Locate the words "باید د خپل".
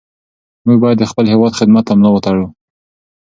0.83-1.25